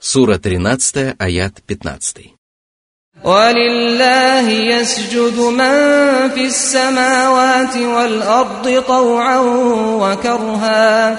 [0.00, 2.36] Сура 13, аят 15.
[3.24, 9.38] ولله يسجد من في السماوات والأرض طوعا
[10.02, 11.18] وكرها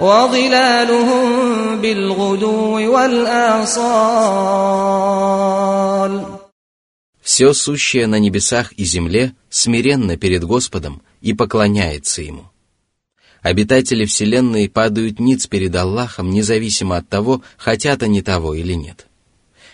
[0.00, 4.16] وظلالهم بالغدو والآصال
[7.22, 12.44] Все сущее на небесах и земле смиренно перед Господом и поклоняется Ему.
[13.41, 19.07] Обитатели Вселенной падают ниц перед Аллахом, независимо от того, хотят они того или нет.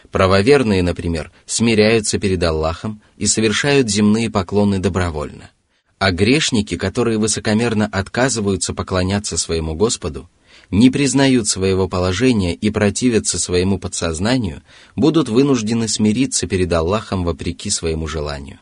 [0.09, 5.52] Правоверные, например, смиряются перед Аллахом и совершают земные поклоны добровольно.
[5.99, 10.30] А грешники, которые высокомерно отказываются поклоняться своему Господу,
[10.72, 14.63] не признают своего положения и противятся своему подсознанию,
[14.95, 18.59] будут вынуждены смириться перед Аллахом вопреки своему желанию.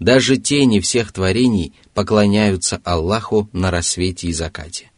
[0.00, 4.90] Даже тени всех творений поклоняются Аллаху на рассвете и закате.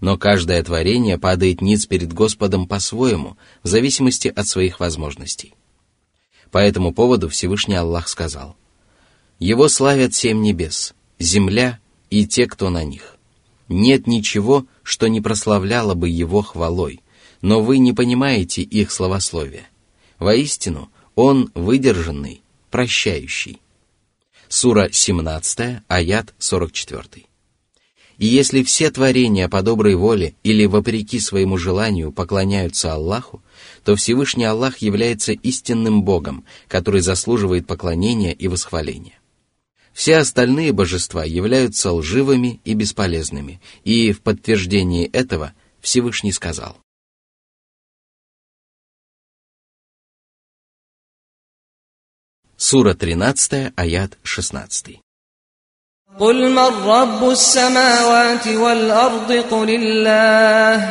[0.00, 5.54] Но каждое творение падает ниц перед Господом по-своему, в зависимости от своих возможностей.
[6.50, 8.56] По этому поводу Всевышний Аллах сказал,
[9.38, 11.78] «Его славят семь небес, земля
[12.10, 13.16] и те, кто на них.
[13.68, 17.00] Нет ничего, что не прославляло бы его хвалой,
[17.40, 19.68] но вы не понимаете их словословия.
[20.18, 23.60] Воистину, он выдержанный, прощающий.
[24.48, 27.26] Сура 17, аят 44.
[28.18, 33.42] И если все творения по доброй воле или вопреки своему желанию поклоняются Аллаху,
[33.84, 39.18] то Всевышний Аллах является истинным Богом, который заслуживает поклонения и восхваления.
[39.92, 46.78] Все остальные божества являются лживыми и бесполезными, и в подтверждении этого Всевышний сказал.
[52.57, 55.01] Сура 13, аят 16.
[56.19, 60.89] قل من رب السماوات والأرض قل الله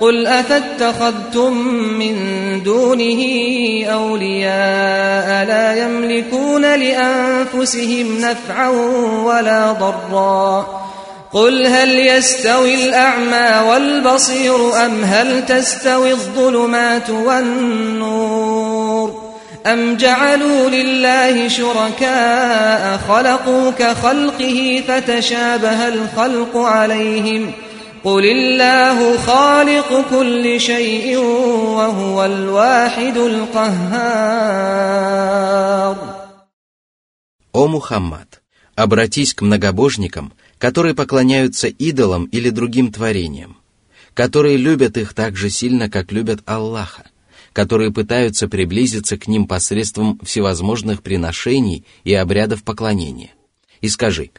[0.00, 1.52] قل أفاتخذتم
[1.98, 2.14] من
[2.62, 3.20] دونه
[3.86, 8.68] أولياء لا يملكون لأنفسهم نفعا
[9.24, 10.80] ولا ضرا
[11.32, 18.83] قل هل يستوي الأعمى والبصير أم هل تستوي الظلمات والنور
[19.66, 27.52] أم جعلوا لله شركاء خلقوا كخلقه فتشابه الخلق عليهم
[28.04, 31.16] قل الله خالق كل شيء
[31.76, 34.50] وهو الواحد القهار
[37.52, 38.42] О Мухаммад,
[38.76, 43.56] обратись к многобожникам, которые поклоняются идолам или другим творениям,
[44.14, 47.04] которые любят их так же сильно, как любят Аллаха,
[47.55, 53.31] которые пытаются приблизиться к ним посредством всевозможных приношений и обрядов поклонения.
[53.79, 54.31] И скажи,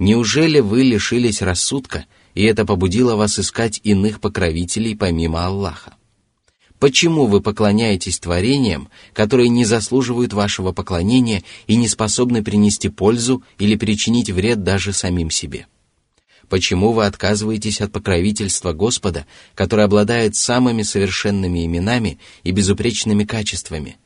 [0.00, 5.94] неужели вы лишились рассудка, и это побудило вас искать иных покровителей помимо Аллаха?
[6.80, 13.76] Почему вы поклоняетесь творениям, которые не заслуживают вашего поклонения и не способны принести пользу или
[13.76, 15.68] причинить вред даже самим себе?
[16.54, 19.26] Почему вы отказываетесь от покровительства Господа,
[19.56, 23.96] который обладает самыми совершенными именами и безупречными качествами,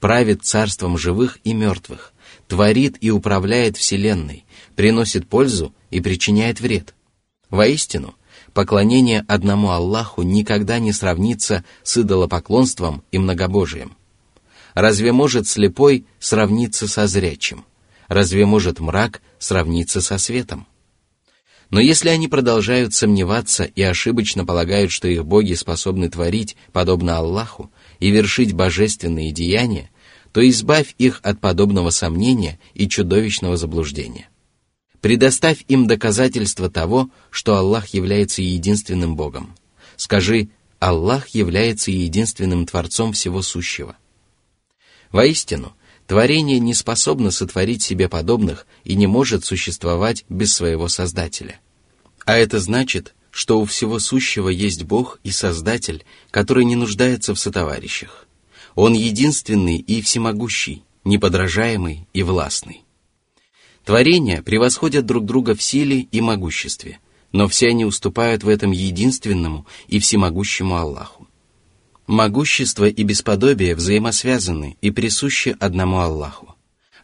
[0.00, 2.14] правит царством живых и мертвых,
[2.46, 6.94] творит и управляет Вселенной, приносит пользу и причиняет вред?
[7.50, 8.14] Воистину,
[8.54, 13.98] поклонение одному Аллаху никогда не сравнится с идолопоклонством и многобожием.
[14.72, 17.66] Разве может слепой сравниться со зрячим?
[18.06, 20.66] Разве может мрак сравниться со светом?
[21.70, 27.70] Но если они продолжают сомневаться и ошибочно полагают, что их боги способны творить, подобно Аллаху,
[28.00, 29.90] и вершить божественные деяния,
[30.32, 34.28] то избавь их от подобного сомнения и чудовищного заблуждения.
[35.00, 39.54] Предоставь им доказательства того, что Аллах является единственным Богом.
[39.96, 40.48] Скажи,
[40.78, 43.96] Аллах является единственным Творцом всего сущего.
[45.10, 45.74] Воистину,
[46.08, 51.60] Творение не способно сотворить себе подобных и не может существовать без своего Создателя.
[52.24, 57.38] А это значит, что у всего сущего есть Бог и Создатель, который не нуждается в
[57.38, 58.26] сотоварищах.
[58.74, 62.84] Он единственный и всемогущий, неподражаемый и властный.
[63.84, 67.00] Творения превосходят друг друга в силе и могуществе,
[67.32, 71.17] но все они уступают в этом единственному и всемогущему Аллаху.
[72.08, 76.54] Могущество и бесподобие взаимосвязаны и присущи одному Аллаху.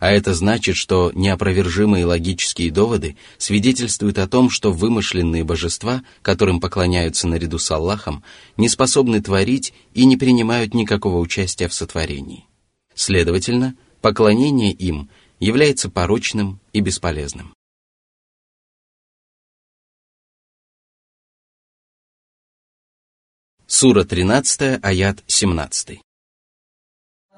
[0.01, 7.29] А это значит, что неопровержимые логические доводы свидетельствуют о том, что вымышленные божества, которым поклоняются
[7.29, 8.25] наряду с Аллахом,
[8.57, 12.47] не способны творить и не принимают никакого участия в сотворении.
[12.95, 17.54] Следовательно, поклонение им является порочным и бесполезным.
[23.74, 26.02] Сура 13, аят 17.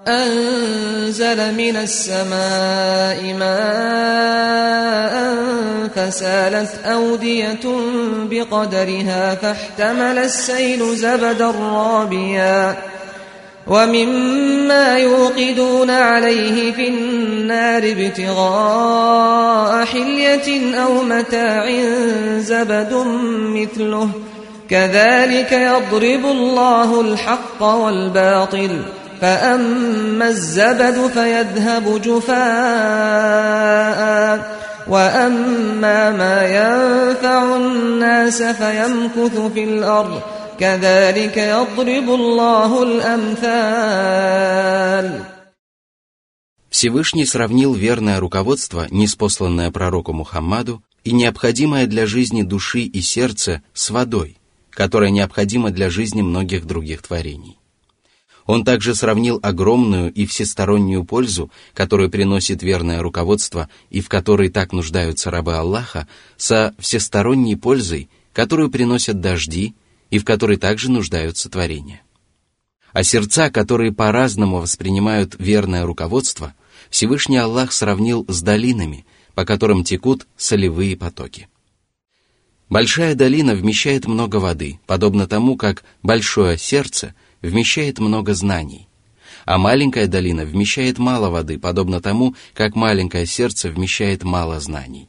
[0.08, 5.14] أنزل من السماء ماء
[5.96, 7.60] فسالت أودية
[8.30, 12.78] بقدرها فاحتمل السيل زبدا رابيا
[13.68, 21.70] ومما يوقدون عليه في النار ابتغاء حلية أو متاع
[22.40, 22.94] زبد
[23.56, 24.10] مثله
[24.70, 28.82] كذلك يضرب الله الحق والباطل
[29.22, 32.42] فأما الزبد فيذهب جفاء
[34.88, 40.22] وأما ما ينفع الناس فيمكث في الأرض
[40.60, 44.32] كذلك يضرب الله الأمثال
[46.72, 53.90] Всевышний сравнил верное руководство, неспосланное пророку Мухаммаду, и необходимое для жизни души и сердца с
[53.90, 54.38] водой,
[54.77, 57.59] которая необходима для жизни многих других творений.
[58.45, 64.73] Он также сравнил огромную и всестороннюю пользу, которую приносит верное руководство и в которой так
[64.73, 66.07] нуждаются рабы Аллаха,
[66.37, 69.75] со всесторонней пользой, которую приносят дожди
[70.11, 72.03] и в которой также нуждаются творения.
[72.93, 76.55] А сердца, которые по-разному воспринимают верное руководство,
[76.91, 81.49] Всевышний Аллах сравнил с долинами, по которым текут солевые потоки.
[82.69, 88.89] Большая долина вмещает много воды, подобно тому, как большое сердце– вмещает много знаний,
[89.45, 95.09] а маленькая долина вмещает мало воды, подобно тому, как маленькое сердце вмещает мало знаний.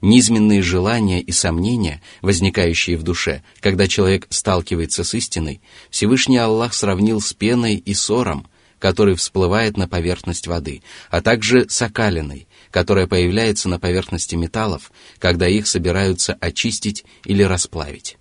[0.00, 7.20] Низменные желания и сомнения, возникающие в душе, когда человек сталкивается с истиной, Всевышний Аллах сравнил
[7.20, 8.46] с пеной и сором,
[8.78, 15.48] который всплывает на поверхность воды, а также с окалиной, которая появляется на поверхности металлов, когда
[15.48, 18.16] их собираются очистить или расплавить.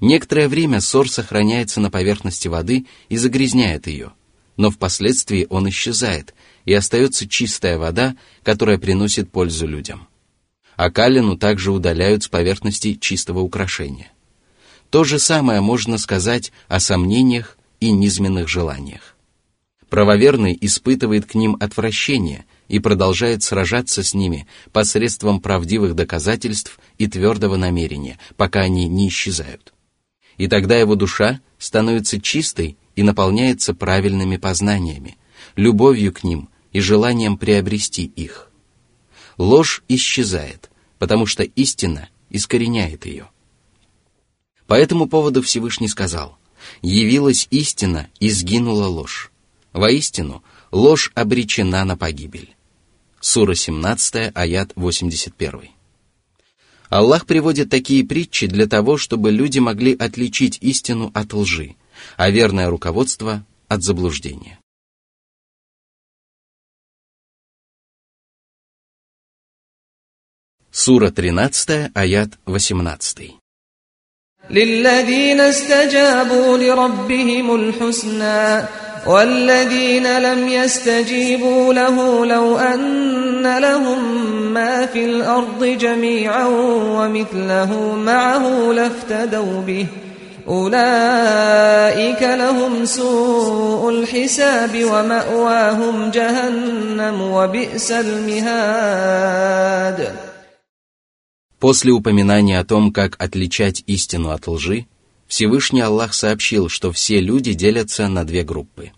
[0.00, 4.12] Некоторое время сор сохраняется на поверхности воды и загрязняет ее,
[4.56, 10.08] но впоследствии он исчезает, и остается чистая вода, которая приносит пользу людям.
[10.76, 14.10] А калину также удаляют с поверхности чистого украшения.
[14.90, 19.16] То же самое можно сказать о сомнениях и низменных желаниях.
[19.88, 27.56] Правоверный испытывает к ним отвращение и продолжает сражаться с ними посредством правдивых доказательств и твердого
[27.56, 29.72] намерения, пока они не исчезают
[30.36, 35.16] и тогда его душа становится чистой и наполняется правильными познаниями,
[35.56, 38.50] любовью к ним и желанием приобрести их.
[39.38, 43.28] Ложь исчезает, потому что истина искореняет ее.
[44.66, 46.38] По этому поводу Всевышний сказал,
[46.80, 49.30] «Явилась истина и сгинула ложь.
[49.72, 52.54] Воистину, ложь обречена на погибель».
[53.21, 55.71] Сура 17, аят 81.
[56.89, 61.75] Аллах приводит такие притчи для того, чтобы люди могли отличить истину от лжи,
[62.15, 64.59] а верное руководство от заблуждения.
[70.71, 73.37] Сура 13, аят 18.
[74.49, 78.67] للذين استجابوا لربهم الحسنى
[79.07, 86.45] والذين لم يستجيبوا له لو أن لهم ما في الأرض جميعا
[86.97, 89.85] ومثله معه لافتدوا به
[90.47, 99.27] أولئك لهم سوء الحساب ومأواهم جهنم وبئس المهاد
[101.59, 104.85] После упоминания о том, как отличать истину от лжи,
[105.32, 108.92] Всевышний Аллах сообщил, что все люди делятся на две группы.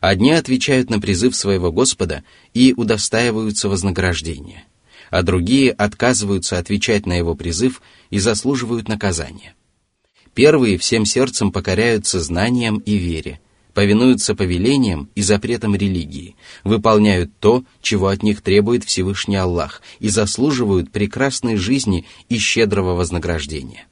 [0.00, 4.64] Одни отвечают на призыв своего Господа и удостаиваются вознаграждения,
[5.10, 9.54] а другие отказываются отвечать на его призыв и заслуживают наказания.
[10.32, 13.38] Первые всем сердцем покоряются знаниям и вере–
[13.74, 20.90] повинуются повелениям и запретам религии, выполняют то, чего от них требует Всевышний Аллах, и заслуживают
[20.92, 23.86] прекрасной жизни и щедрого вознаграждения.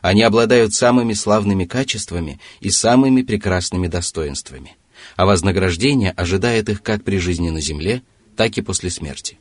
[0.00, 4.76] Они обладают самыми славными качествами и самыми прекрасными достоинствами,
[5.16, 8.02] а вознаграждение ожидает их как при жизни на земле,
[8.36, 9.38] так и после смерти.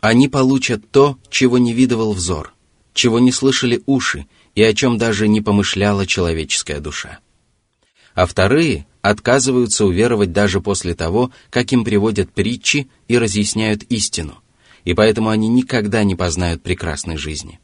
[0.00, 2.54] Они получат то, чего не видывал взор,
[2.92, 7.18] чего не слышали уши и о чем даже не помышляла человеческая душа
[8.14, 14.38] а вторые отказываются уверовать даже после того, как им приводят притчи и разъясняют истину,
[14.84, 17.60] и поэтому они никогда не познают прекрасной жизни.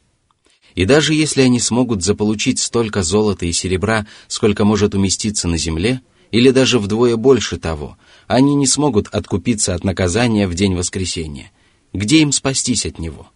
[0.75, 6.01] И даже если они смогут заполучить столько золота и серебра, сколько может уместиться на земле,
[6.31, 7.97] или даже вдвое больше того,
[8.27, 11.51] они не смогут откупиться от наказания в день воскресения.
[11.93, 13.29] Где им спастись от него?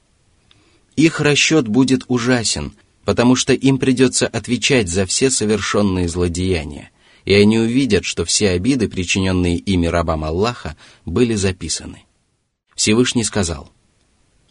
[0.96, 2.72] Их расчет будет ужасен,
[3.04, 6.90] потому что им придется отвечать за все совершенные злодеяния,
[7.26, 12.04] и они увидят, что все обиды, причиненные ими рабам Аллаха, были записаны.
[12.76, 13.72] Всевышний сказал,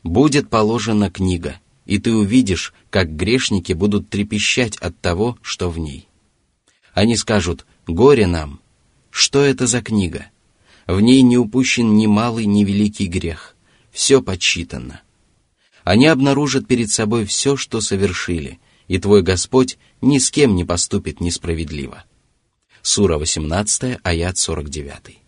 [0.02, 6.08] «Будет положена книга, и ты увидишь, как грешники будут трепещать от того, что в ней.
[6.92, 8.60] Они скажут, горе нам,
[9.10, 10.26] что это за книга?
[10.86, 13.56] В ней не упущен ни малый, ни великий грех,
[13.90, 15.02] все подсчитано.
[15.82, 21.20] Они обнаружат перед собой все, что совершили, и твой Господь ни с кем не поступит
[21.20, 22.04] несправедливо.
[22.82, 25.23] Сура 18, аят 49.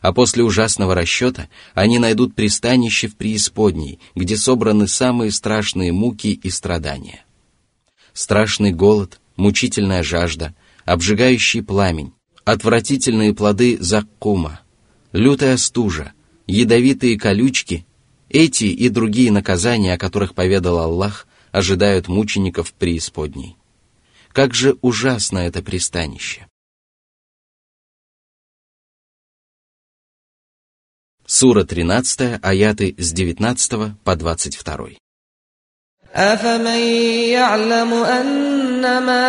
[0.00, 6.50] А после ужасного расчета они найдут пристанище в преисподней, где собраны самые страшные муки и
[6.50, 7.24] страдания.
[8.12, 10.54] Страшный голод, мучительная жажда,
[10.84, 12.12] обжигающий пламень,
[12.44, 14.60] отвратительные плоды заккума,
[15.12, 16.12] лютая стужа,
[16.46, 17.86] ядовитые колючки,
[18.30, 23.56] эти и другие наказания, о которых поведал Аллах, ожидают мучеников преисподней.
[24.32, 26.46] Как же ужасно это пристанище!
[31.29, 34.97] Сура 13, аяты с 19 по 22.
[36.15, 36.79] أفمن
[37.35, 39.25] يعلم أنما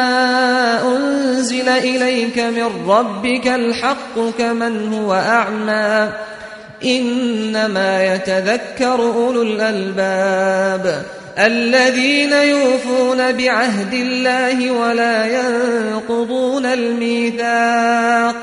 [0.96, 6.12] أنزل إليك من ربك الحق كمن هو أعمى
[6.84, 11.02] إنما يتذكر أولو الألباب
[11.38, 18.42] الذين يوفون بعهد الله ولا ينقضون الميثاق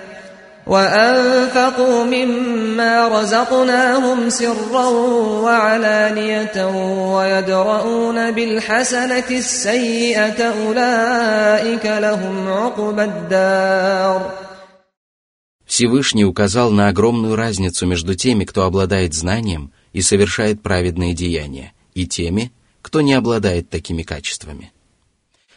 [0.66, 4.86] وأنفقوا مما رزقناهم سرا
[5.46, 6.56] وعلانية
[7.16, 14.46] ويدرؤون بالحسنة السيئة أولئك لهم عقبى الدار
[15.66, 22.06] Всевышний указал на огромную разницу между теми, кто обладает знанием и совершает праведные деяния, и
[22.06, 22.52] теми,
[22.82, 24.76] кто не обладает такими качествами –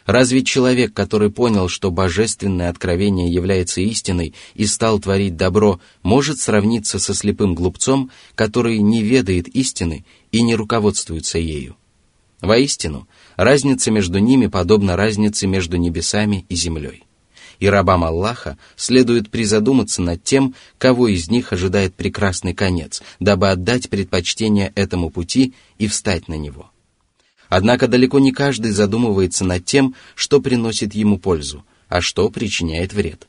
[0.05, 6.99] Разве человек, который понял, что божественное откровение является истиной и стал творить добро, может сравниться
[6.99, 11.75] со слепым глупцом, который не ведает истины и не руководствуется ею?
[12.39, 17.03] Воистину, разница между ними подобна разнице между небесами и землей.
[17.59, 23.89] И рабам Аллаха следует призадуматься над тем, кого из них ожидает прекрасный конец, дабы отдать
[23.89, 26.69] предпочтение этому пути и встать на него–
[27.49, 33.27] Однако далеко не каждый задумывается над тем, что приносит ему пользу, а что причиняет вред.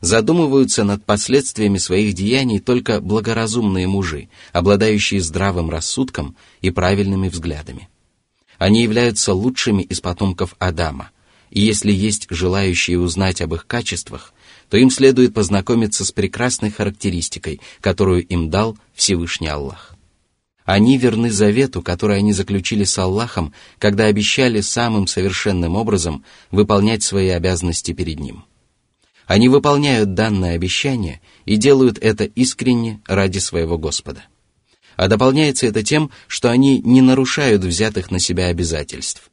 [0.00, 7.88] Задумываются над последствиями своих деяний только благоразумные мужи, обладающие здравым рассудком и правильными взглядами.
[8.58, 11.10] Они являются лучшими из потомков Адама,
[11.50, 14.34] и если есть желающие узнать об их качествах,
[14.68, 19.97] то им следует познакомиться с прекрасной характеристикой, которую им дал Всевышний Аллах.
[20.68, 27.28] Они верны завету, который они заключили с Аллахом, когда обещали самым совершенным образом выполнять свои
[27.28, 28.44] обязанности перед Ним.
[29.26, 34.24] Они выполняют данное обещание и делают это искренне ради своего Господа.
[34.96, 39.30] А дополняется это тем, что они не нарушают взятых на себя обязательств.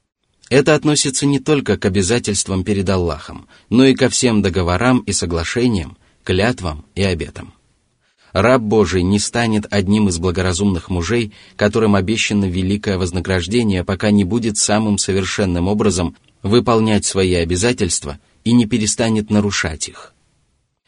[0.50, 5.98] Это относится не только к обязательствам перед Аллахом, но и ко всем договорам и соглашениям,
[6.24, 7.55] клятвам и обетам
[8.36, 14.58] раб Божий не станет одним из благоразумных мужей, которым обещано великое вознаграждение, пока не будет
[14.58, 20.14] самым совершенным образом выполнять свои обязательства и не перестанет нарушать их.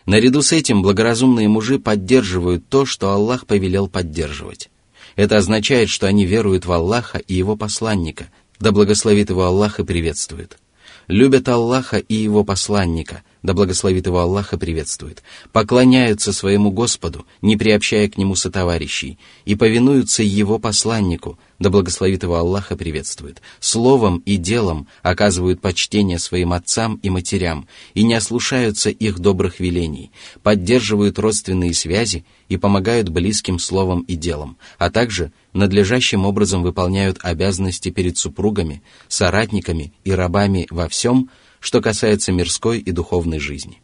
[0.05, 4.69] Наряду с этим благоразумные мужи поддерживают то, что Аллах повелел поддерживать.
[5.15, 8.27] Это означает, что они веруют в Аллаха и Его посланника,
[8.59, 10.57] да благословит его Аллах и приветствует.
[11.07, 15.23] Любят Аллаха и Его посланника, да благословит его Аллах и приветствует,
[15.53, 22.35] поклоняются своему Господу, не приобщая к нему сотоварищей, и повинуются его посланнику, да благословит его
[22.35, 28.89] Аллах и приветствует, словом и делом оказывают почтение своим отцам и матерям, и не ослушаются
[28.89, 30.11] их добрых велений,
[30.43, 37.91] поддерживают родственные связи и помогают близким словом и делом, а также надлежащим образом выполняют обязанности
[37.91, 41.29] перед супругами, соратниками и рабами во всем,
[41.67, 43.81] что касается мирской и духовной жизни.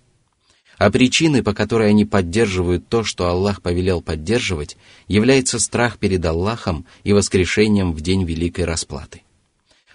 [0.77, 4.77] А причиной, по которой они поддерживают то, что Аллах повелел поддерживать,
[5.09, 9.23] является страх перед Аллахом и воскрешением в день великой расплаты.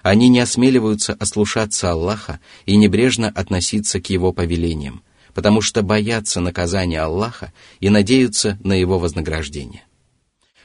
[0.02, 5.02] Они не осмеливаются ослушаться Аллаха и небрежно относиться к Его повелениям,
[5.32, 9.84] потому что боятся наказания Аллаха и надеются на Его вознаграждение.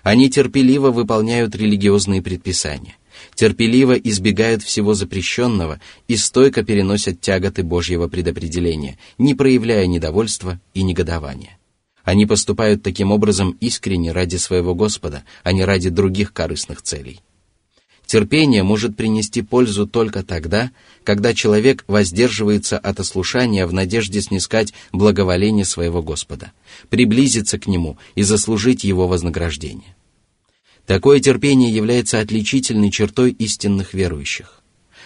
[0.02, 2.98] Они терпеливо выполняют религиозные предписания,
[3.36, 11.58] терпеливо избегают всего запрещенного и стойко переносят тяготы Божьего предопределения, не проявляя недовольства и негодования.
[12.04, 17.22] Они поступают таким образом искренне ради своего Господа, а не ради других корыстных целей.
[18.06, 20.72] Терпение может принести пользу только тогда,
[21.04, 26.52] когда человек воздерживается от ослушания в надежде снискать благоволение своего Господа,
[26.90, 29.96] приблизиться к Нему и заслужить Его вознаграждение.
[30.86, 34.62] Такое терпение является отличительной чертой истинных верующих.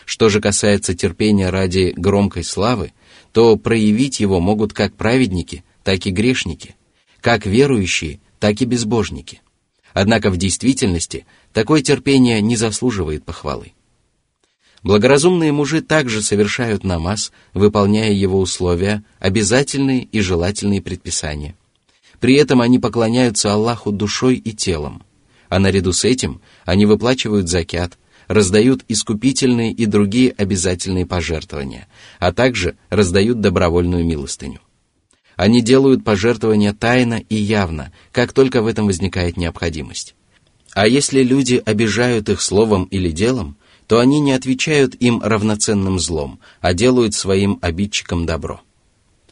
[0.06, 2.94] Что же касается терпения ради громкой славы,
[3.32, 6.76] то проявить его могут как праведники, так и грешники,
[7.22, 9.42] как верующие, так и безбожники.
[9.94, 13.74] Однако в действительности такое терпение не заслуживает похвалы.
[14.84, 21.56] Благоразумные мужи также совершают намаз, выполняя его условия, обязательные и желательные предписания.
[22.20, 25.04] При этом они поклоняются Аллаху душой и телом,
[25.50, 31.88] а наряду с этим они выплачивают закят, раздают искупительные и другие обязательные пожертвования,
[32.20, 34.60] а также раздают добровольную милостыню.
[35.36, 40.16] Они делают пожертвования тайно и явно, как только в этом возникает необходимость.
[40.74, 46.40] А если люди обижают их словом или делом, то они не отвечают им равноценным злом,
[46.60, 48.62] а делают своим обидчикам добро.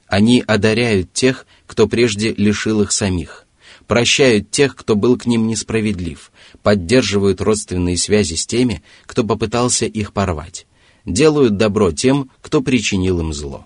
[0.08, 3.45] Они одаряют тех, кто прежде лишил их самих,
[3.88, 6.32] прощают тех, кто был к ним несправедлив,
[6.64, 10.68] поддерживают родственные связи с теми, кто попытался их порвать,
[11.06, 13.66] делают добро тем, кто причинил им зло.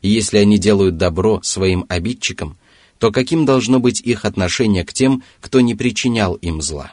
[0.00, 2.58] И если они делают добро своим обидчикам,
[2.98, 6.92] то каким должно быть их отношение к тем, кто не причинял им зла?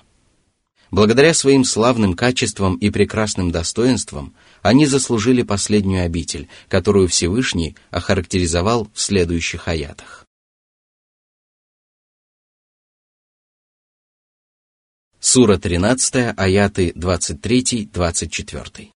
[0.92, 4.34] Благодаря своим славным качествам и прекрасным достоинствам
[4.64, 10.26] они заслужили последнюю обитель, которую Всевышний охарактеризовал в следующих аятах.
[15.27, 18.91] Сура 13, аяты 23-24.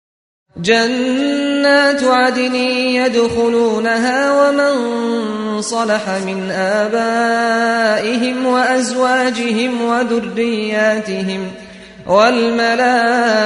[0.57, 4.75] جنات عدن يدخلونها ومن
[5.63, 11.51] صلح من آبائهم وأزواجهم وذرياتهم
[12.07, 13.43] والملائكة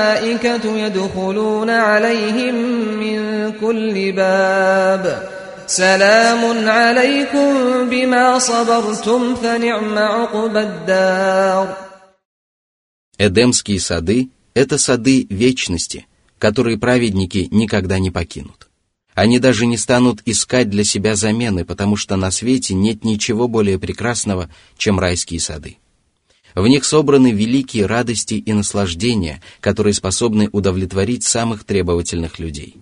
[0.77, 2.55] يدخلون عليهم
[3.01, 5.29] من كل باب
[5.67, 7.55] سلام عليكم
[7.91, 11.84] بما صبرتم فنعم عقب الدار
[13.18, 18.70] Эдемские сады– это сады вечности– которые праведники никогда не покинут.
[19.14, 23.80] Они даже не станут искать для себя замены, потому что на свете нет ничего более
[23.80, 25.78] прекрасного, чем райские сады.
[26.54, 32.76] В них собраны великие радости и наслаждения, которые способны удовлетворить самых требовательных людей.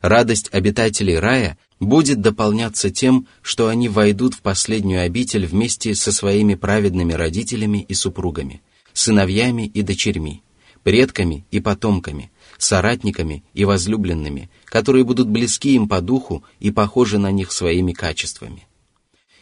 [0.00, 6.54] Радость обитателей рая будет дополняться тем, что они войдут в последнюю обитель вместе со своими
[6.54, 8.62] праведными родителями и супругами,
[8.94, 10.42] сыновьями и дочерьми,
[10.82, 17.30] предками и потомками, соратниками и возлюбленными, которые будут близки им по духу и похожи на
[17.30, 18.66] них своими качествами.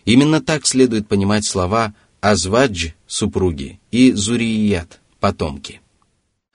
[0.04, 5.80] Именно так следует понимать слова «азвадж»— супруги и «зурият»— потомки.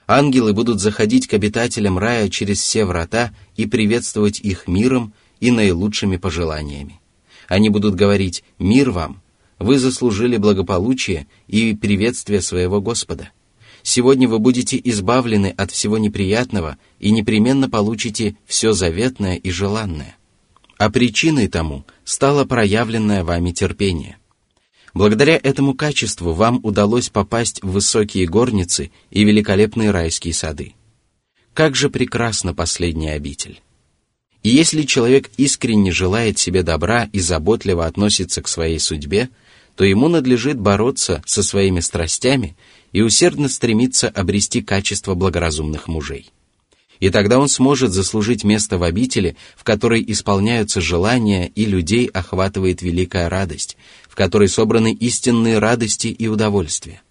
[0.08, 6.18] Ангелы будут заходить к обитателям рая через все врата и приветствовать их миром и наилучшими
[6.18, 7.00] пожеланиями.
[7.48, 9.22] Они будут говорить «Мир вам!
[9.60, 13.32] Вы заслужили благополучие и приветствие своего Господа.
[13.82, 20.16] Сегодня вы будете избавлены от всего неприятного и непременно получите все заветное и желанное.
[20.78, 24.18] А причиной тому стало проявленное вами терпение.
[24.94, 30.74] Благодаря этому качеству вам удалось попасть в высокие горницы и великолепные райские сады.
[31.54, 33.62] Как же прекрасна последняя обитель!
[34.44, 39.30] И если человек искренне желает себе добра и заботливо относится к своей судьбе,
[39.78, 42.58] то ему надлежит бороться со своими страстями
[42.94, 46.32] и усердно стремиться обрести качество благоразумных мужей.
[47.00, 52.82] И тогда он сможет заслужить место в обители, в которой исполняются желания и людей охватывает
[52.82, 53.78] великая радость,
[54.10, 57.04] в которой собраны истинные радости и удовольствия.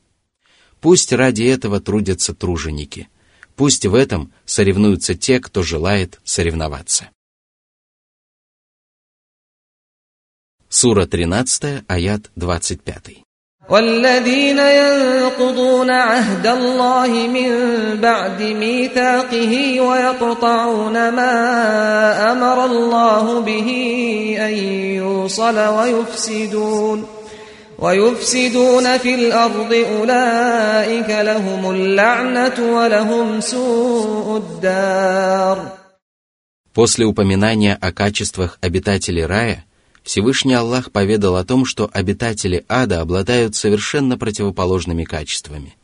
[0.81, 3.09] Пусть ради этого трудятся труженики.
[3.55, 7.11] Пусть в этом соревнуются те, кто желает соревноваться.
[10.76, 13.24] Сура 13, аят 25.
[13.70, 17.52] والذين ينقضون عهد الله من
[18.02, 21.34] بعد ميثاقه ويقطعون ما
[22.32, 23.70] امر الله به
[24.40, 24.54] ان
[24.96, 27.08] يوصل ويفسدون
[27.80, 35.58] ويفسدون في الأرض أولئك لهم اللعنة ولهم سوء الدار
[36.74, 39.66] После упоминания о качествах обитателей рая,
[40.07, 45.75] Всевышний Аллах поведал о том, что обитатели ада обладают совершенно противоположными качествами.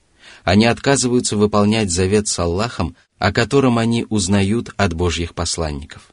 [0.44, 6.12] Они отказываются выполнять завет с Аллахом, о котором они узнают от Божьих посланников.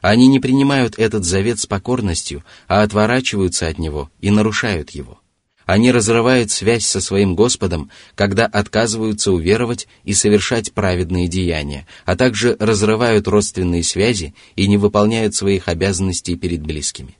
[0.00, 5.18] Они не принимают этот завет с покорностью, а отворачиваются от него и нарушают его.
[5.66, 12.56] Они разрывают связь со своим Господом, когда отказываются уверовать и совершать праведные деяния, а также
[12.60, 17.16] разрывают родственные связи и не выполняют своих обязанностей перед близкими.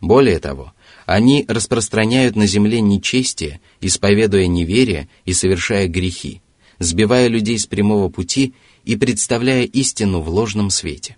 [0.00, 0.72] Более того,
[1.06, 6.40] они распространяют на земле нечестие, исповедуя неверие и совершая грехи,
[6.78, 11.16] сбивая людей с прямого пути и представляя истину в ложном свете.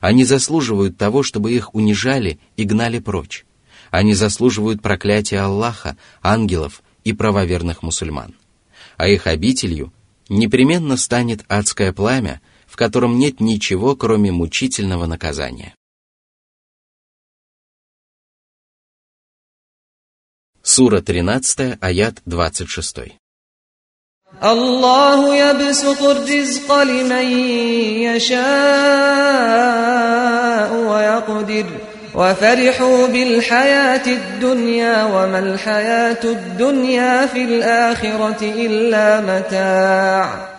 [0.00, 3.44] Они заслуживают того, чтобы их унижали и гнали прочь.
[3.90, 8.34] Они заслуживают проклятия Аллаха, ангелов и правоверных мусульман.
[8.96, 9.92] А их обителью
[10.28, 15.74] непременно станет адское пламя, в котором нет ничего, кроме мучительного наказания.
[20.65, 23.17] Сура 13, аят 26.
[24.43, 27.25] الله يبسط الرزق لمن
[28.07, 28.41] يشاء
[30.73, 31.65] ويقدر
[32.15, 40.51] وفرحوا بالحياة الدنيا وما الحياة الدنيا في الآخرة إلا متاع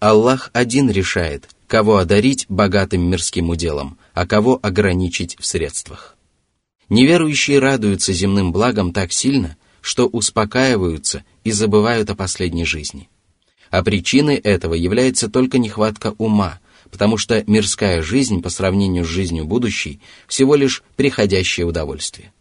[0.00, 6.15] Аллах один решает, кого одарить богатым мирским уделом, а кого ограничить в средствах.
[6.89, 13.09] Неверующие радуются земным благам так сильно, что успокаиваются и забывают о последней жизни.
[13.69, 19.45] А причиной этого является только нехватка ума, потому что мирская жизнь по сравнению с жизнью
[19.45, 22.31] будущей всего лишь приходящее удовольствие.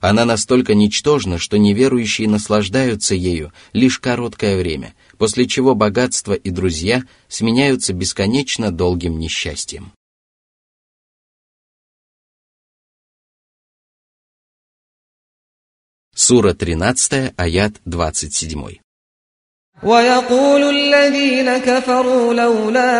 [0.00, 7.04] Она настолько ничтожна, что неверующие наслаждаются ею лишь короткое время, после чего богатство и друзья
[7.28, 9.92] сменяются бесконечно долгим несчастьем.
[16.23, 18.79] Сура 13, аят 27.
[19.83, 22.91] ويقول الذين كفروا لولا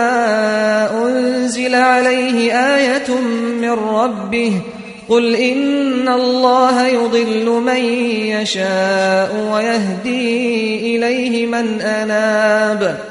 [1.06, 3.22] أنزل عليه آية
[3.62, 4.62] من ربه
[5.10, 7.84] قل إن الله يضل من
[8.36, 13.10] يشاء ويهدي إليه من أناب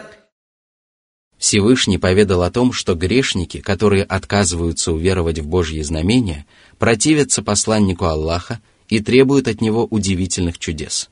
[1.38, 6.46] Всевышний поведал о том, что грешники, которые отказываются уверовать в Божьи знамения,
[6.78, 8.60] противятся посланнику Аллаха
[8.93, 11.09] и требуют от него удивительных чудес.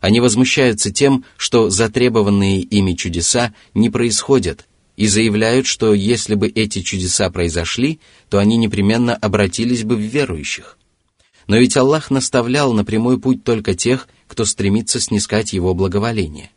[0.00, 6.80] Они возмущаются тем, что затребованные ими чудеса не происходят, и заявляют, что если бы эти
[6.82, 10.78] чудеса произошли, то они непременно обратились бы в верующих.
[11.48, 16.52] Но ведь Аллах наставлял на прямой путь только тех, кто стремится снискать его благоволение.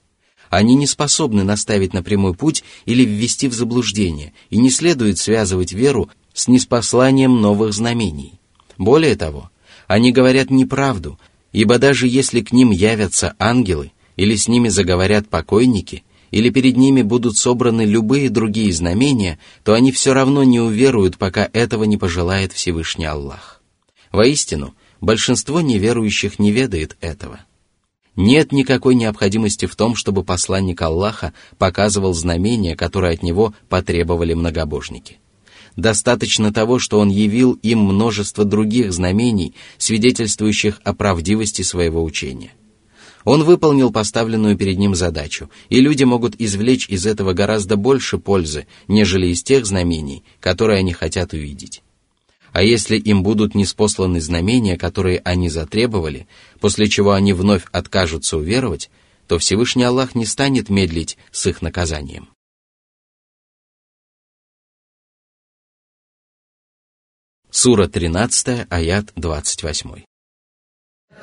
[0.52, 5.74] Они не способны наставить на прямой путь или ввести в заблуждение, и не следует связывать
[5.74, 8.40] веру с неспосланием новых знамений.
[8.78, 9.51] Более того,
[9.92, 11.20] они говорят неправду,
[11.52, 17.02] ибо даже если к ним явятся ангелы, или с ними заговорят покойники, или перед ними
[17.02, 22.54] будут собраны любые другие знамения, то они все равно не уверуют, пока этого не пожелает
[22.54, 23.62] Всевышний Аллах.
[24.14, 27.42] Воистину, большинство неверующих не ведает этого.
[28.16, 35.18] Нет никакой необходимости в том, чтобы посланник Аллаха показывал знамения, которые от него потребовали многобожники–
[35.82, 42.52] Достаточно того, что он явил им множество других знамений, свидетельствующих о правдивости своего учения.
[43.24, 48.68] Он выполнил поставленную перед ним задачу, и люди могут извлечь из этого гораздо больше пользы,
[48.88, 51.82] нежели из тех знамений, которые они хотят увидеть.
[52.52, 56.28] А если им будут неспосланы знамения, которые они затребовали,
[56.60, 58.92] после чего они вновь откажутся уверовать,
[59.28, 62.30] то Всевышний Аллах не станет медлить с их наказанием.
[67.51, 70.05] Сура 13, аят 28.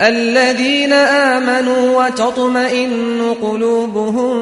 [0.01, 4.35] الذين آمنوا وتطمئن قلوبهم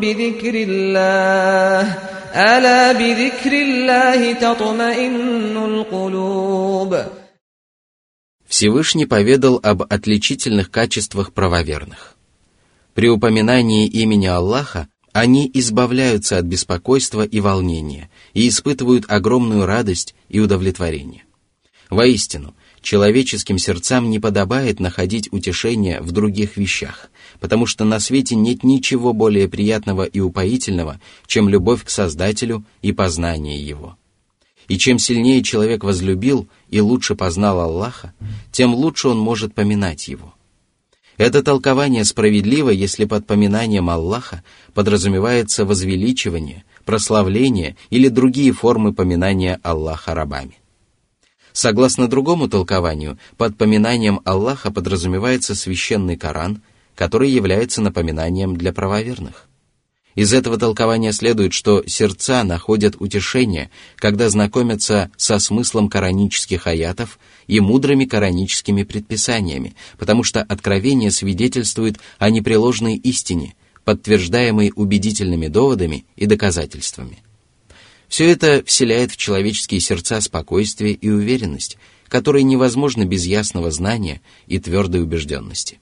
[0.00, 1.82] بذكر الله
[2.34, 7.04] ألا بذكر الله تطمئن القلوب
[8.48, 12.16] Всевышний поведал об отличительных качествах правоверных.
[12.94, 20.40] При упоминании имени Аллаха они избавляются от беспокойства и волнения и испытывают огромную радость и
[20.40, 21.24] удовлетворение.
[21.89, 28.63] Воистину, человеческим сердцам не подобает находить утешение в других вещах, потому что на свете нет
[28.63, 33.97] ничего более приятного и упоительного, чем любовь к Создателю и познание Его.
[34.67, 38.13] И чем сильнее человек возлюбил и лучше познал Аллаха,
[38.51, 40.35] тем лучше он может поминать Его.
[41.17, 44.43] Это толкование справедливо, если под поминанием Аллаха
[44.75, 50.59] подразумевается возвеличивание, прославление или другие формы поминания Аллаха рабами.
[51.59, 56.61] Согласно другому толкованию, под поминанием Аллаха подразумевается священный Коран,
[56.95, 59.49] который является напоминанием для правоверных.
[60.15, 67.59] Из этого толкования следует, что сердца находят утешение, когда знакомятся со смыслом коранических аятов и
[67.59, 77.21] мудрыми кораническими предписаниями, потому что откровение свидетельствует о непреложной истине, подтверждаемой убедительными доводами и доказательствами.
[78.09, 84.59] Все это вселяет в человеческие сердца спокойствие и уверенность, которые невозможны без ясного знания и
[84.59, 85.79] твердой убежденности.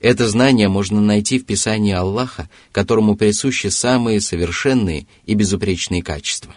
[0.00, 6.54] Это знание можно найти в Писании Аллаха, которому присущи самые совершенные и безупречные качества.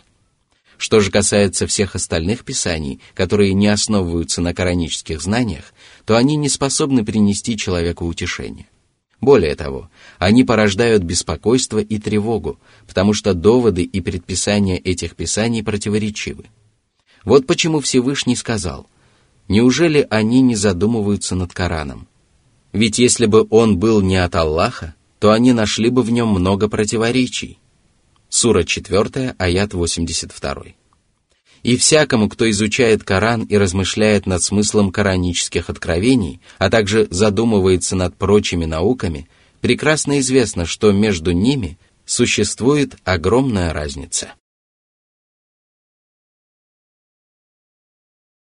[0.78, 5.74] Что же касается всех остальных писаний, которые не основываются на коранических знаниях,
[6.06, 8.68] то они не способны принести человеку утешение.
[9.22, 16.46] Более того, они порождают беспокойство и тревогу, потому что доводы и предписания этих писаний противоречивы.
[17.24, 18.88] Вот почему Всевышний сказал,
[19.48, 22.08] «Неужели они не задумываются над Кораном?»
[22.76, 26.68] Ведь если бы он был не от Аллаха, то они нашли бы в нем много
[26.68, 27.58] противоречий.
[28.28, 30.76] Сура 4, аят 82.
[31.65, 38.17] И всякому, кто изучает Коран и размышляет над смыслом коранических откровений, а также задумывается над
[38.17, 39.29] прочими науками,
[39.61, 44.35] прекрасно известно, что между ними существует огромная разница.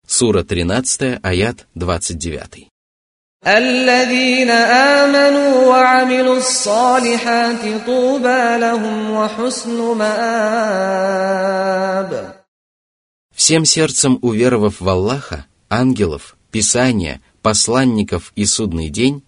[0.07, 2.69] Сура 13, аят 29.
[3.47, 11.25] الذين آمنوا وعملوا الصالحات طوبى لهم وحسن مآب
[13.40, 19.24] Всем сердцем уверовав в Аллаха, ангелов, Писания, посланников и судный день,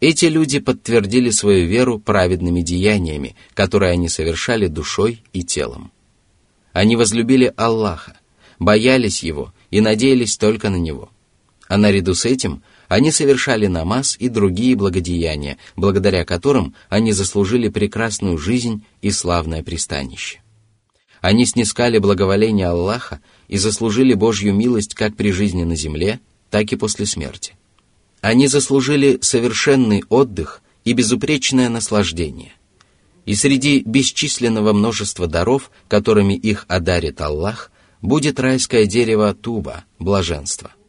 [0.00, 5.92] эти люди подтвердили свою веру праведными деяниями, которые они совершали душой и телом.
[6.72, 8.18] Они возлюбили Аллаха,
[8.58, 11.10] боялись Его и надеялись только на Него.
[11.68, 18.38] А наряду с этим они совершали намаз и другие благодеяния, благодаря которым они заслужили прекрасную
[18.38, 20.41] жизнь и славное пристанище.
[21.22, 26.76] Они снискали благоволение Аллаха и заслужили Божью милость как при жизни на земле, так и
[26.76, 27.54] после смерти.
[28.20, 32.52] Они заслужили совершенный отдых и безупречное наслаждение.
[33.24, 40.72] И среди бесчисленного множества даров, которыми их одарит Аллах, будет райское дерево Туба, блаженство–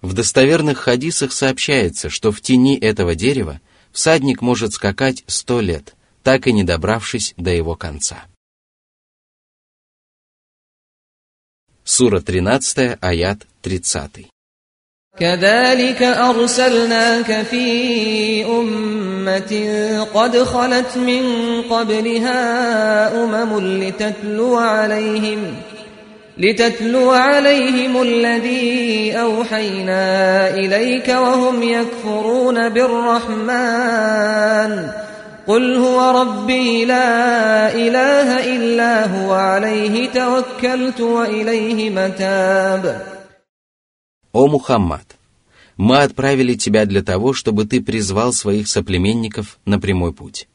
[0.00, 6.46] в достоверных хадисах сообщается, что в тени этого дерева всадник может скакать сто лет, так
[6.46, 8.24] и не добравшись до его конца.
[11.87, 14.25] Сура 13, аят 30.
[15.19, 19.53] كذلك أرسلناك في أمة
[20.13, 21.23] قد خلت من
[21.61, 25.55] قبلها أمم لتتلو عليهم
[26.37, 34.23] لتتلو عليهم الذي أوحينا إليك وهم يكفرون بالرحمن
[35.47, 43.13] قل هو ربي لا إله إلا هو عليه توكلت وإليه متاب
[44.31, 45.15] О Мухаммад,
[45.77, 50.47] мы отправили тебя для того, чтобы ты призвал своих соплеменников на прямой путь.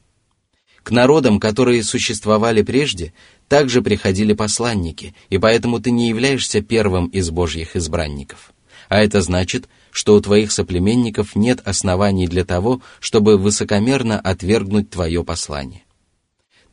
[0.82, 3.12] К народам, которые существовали прежде,
[3.46, 8.51] также приходили посланники, и поэтому ты не являешься первым из Божьих избранников.
[8.89, 15.23] А это значит, что у твоих соплеменников нет оснований для того, чтобы высокомерно отвергнуть твое
[15.23, 15.83] послание.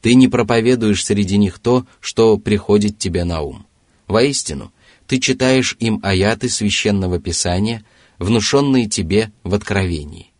[0.01, 3.67] Ты не проповедуешь среди них то, что приходит тебе на ум.
[4.07, 4.73] Воистину,
[5.07, 7.85] ты читаешь им аяты священного писания,
[8.19, 10.31] внушенные тебе в откровении.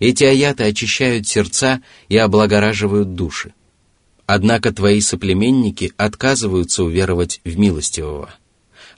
[0.00, 3.52] Эти аяты очищают сердца и облагораживают души.
[4.26, 8.30] Однако твои соплеменники отказываются уверовать в милостивого.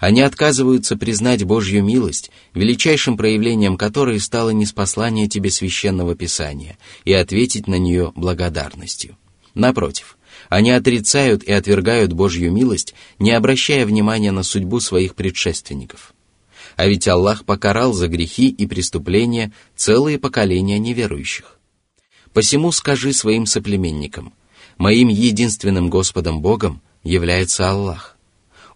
[0.02, 7.68] Они отказываются признать Божью милость, величайшим проявлением которой стало неспослание тебе священного писания, и ответить
[7.68, 9.16] на нее благодарностью.
[9.54, 16.14] Напротив, они отрицают и отвергают Божью милость, не обращая внимания на судьбу своих предшественников.
[16.74, 21.60] А ведь Аллах покарал за грехи и преступления целые поколения неверующих.
[22.32, 24.34] Посему скажи своим соплеменникам,
[24.78, 28.12] моим единственным Господом Богом является Аллах.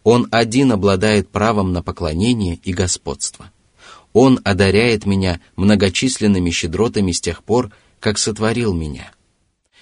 [0.06, 3.50] Он один обладает правом на поклонение и господство.
[4.12, 9.10] Он одаряет меня многочисленными щедротами с тех пор, как сотворил меня.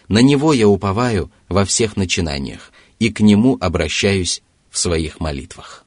[0.09, 5.84] На Него я уповаю во всех начинаниях, и к Нему обращаюсь в своих молитвах.